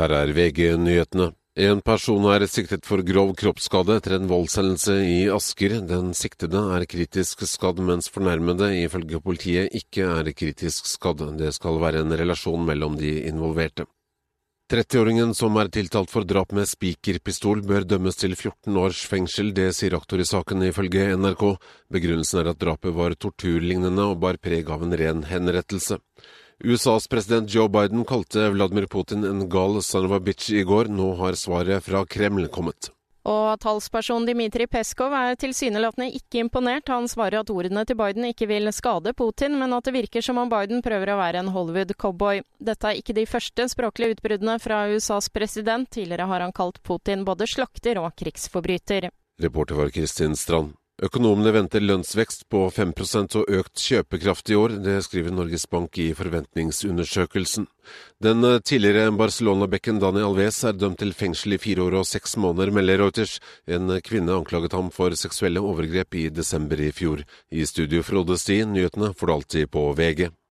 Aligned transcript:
Her 0.00 0.14
er 0.16 0.30
VG-nyhetene. 0.32 1.26
En 1.60 1.82
person 1.84 2.24
er 2.32 2.46
siktet 2.48 2.86
for 2.88 3.02
grov 3.04 3.34
kroppsskade 3.36 3.98
etter 3.98 4.14
en 4.16 4.30
voldshendelse 4.30 4.94
i 5.04 5.18
Asker. 5.28 5.74
Den 5.84 6.14
siktede 6.16 6.62
er 6.72 6.86
kritisk 6.88 7.42
skadd, 7.44 7.82
mens 7.84 8.08
fornærmede 8.08 8.70
ifølge 8.78 9.20
politiet 9.20 9.76
ikke 9.76 10.06
er 10.08 10.32
kritisk 10.32 10.88
skadd. 10.88 11.26
Det 11.36 11.52
skal 11.52 11.76
være 11.82 12.00
en 12.00 12.16
relasjon 12.16 12.64
mellom 12.64 12.96
de 12.96 13.12
involverte. 13.28 13.84
30-åringen 14.72 15.36
som 15.36 15.60
er 15.60 15.68
tiltalt 15.68 16.08
for 16.08 16.24
drap 16.24 16.56
med 16.56 16.70
spikerpistol, 16.70 17.60
bør 17.60 17.84
dømmes 17.84 18.16
til 18.16 18.38
14 18.38 18.80
års 18.80 19.04
fengsel. 19.04 19.52
Det 19.52 19.68
sier 19.76 20.00
aktor 20.00 20.22
i 20.22 20.30
saken, 20.32 20.64
ifølge 20.70 21.10
NRK. 21.12 21.48
Begrunnelsen 21.92 22.40
er 22.40 22.54
at 22.54 22.62
drapet 22.62 22.96
var 22.96 23.18
torturlignende 23.20 24.14
og 24.14 24.22
bar 24.24 24.40
preg 24.40 24.70
av 24.72 24.86
en 24.86 24.96
ren 24.96 25.26
henrettelse. 25.28 26.00
USAs 26.64 27.08
president 27.08 27.50
Joe 27.54 27.68
Biden 27.68 28.04
kalte 28.04 28.50
Vladimir 28.50 28.86
Putin 28.86 29.24
en 29.24 29.48
gal 29.48 29.82
son 29.82 30.04
of 30.04 30.12
a 30.12 30.20
bitch 30.20 30.50
i 30.50 30.62
går. 30.62 30.90
Nå 30.92 31.14
har 31.16 31.32
svaret 31.32 31.84
fra 31.84 32.04
Kreml 32.04 32.48
kommet. 32.52 32.90
Og 33.24 33.60
talsperson 33.60 34.26
Dmitrij 34.28 34.68
Peskov 34.68 35.12
er 35.16 35.38
tilsynelatende 35.40 36.10
ikke 36.16 36.40
imponert. 36.40 36.88
Han 36.92 37.08
svarer 37.08 37.40
at 37.40 37.52
ordene 37.52 37.84
til 37.88 37.96
Biden 37.96 38.28
ikke 38.28 38.48
vil 38.48 38.68
skade 38.76 39.12
Putin, 39.16 39.56
men 39.60 39.72
at 39.72 39.88
det 39.88 39.94
virker 39.96 40.24
som 40.24 40.40
om 40.40 40.52
Biden 40.52 40.84
prøver 40.84 41.12
å 41.12 41.18
være 41.20 41.40
en 41.40 41.52
Hollywood-cowboy. 41.52 42.42
Dette 42.60 42.88
er 42.88 43.00
ikke 43.00 43.16
de 43.16 43.24
første 43.28 43.68
språklige 43.72 44.18
utbruddene 44.18 44.58
fra 44.60 44.82
USAs 44.92 45.28
president. 45.32 45.88
Tidligere 45.88 46.28
har 46.28 46.44
han 46.44 46.52
kalt 46.52 46.82
Putin 46.84 47.24
både 47.24 47.48
slakter 47.48 48.00
og 48.04 48.12
krigsforbryter. 48.20 49.08
Reporter 49.40 49.80
var 49.80 49.92
Kristin 49.96 50.36
Strand. 50.36 50.76
Økonomene 51.00 51.54
venter 51.54 51.80
lønnsvekst 51.80 52.42
på 52.52 52.66
5% 52.76 53.38
og 53.40 53.52
økt 53.56 53.80
kjøpekraft 53.80 54.50
i 54.52 54.56
år. 54.60 54.74
Det 54.84 54.98
skriver 55.06 55.32
Norges 55.32 55.64
Bank 55.72 55.96
i 55.96 56.10
forventningsundersøkelsen. 56.16 57.64
Den 58.20 58.44
eh, 58.44 58.58
tidligere 58.60 59.14
Barcelona-bekken 59.16 60.02
Dani 60.02 60.20
Alves 60.26 60.58
er 60.68 60.76
dømt 60.76 61.00
til 61.00 61.14
fengsel 61.16 61.56
i 61.56 61.60
fire 61.62 61.86
år 61.86 62.02
og 62.02 62.08
seks 62.10 62.36
måneder, 62.36 62.74
melder 62.76 63.00
Reuters. 63.00 63.38
En 63.64 63.88
kvinne 64.04 64.36
anklaget 64.36 64.76
ham 64.76 64.92
for 64.92 65.16
seksuelle 65.16 65.64
overgrep 65.64 66.20
i 66.20 66.28
desember 66.28 66.84
i 66.84 66.92
fjor. 66.92 67.24
I 67.48 67.64
studio 67.64 68.04
Frode 68.04 68.36
Sti, 68.36 68.60
nyhetene 68.68 69.14
får 69.16 69.26
du 69.26 69.34
alltid 69.38 69.72
på 69.72 69.86
VG. 69.96 70.28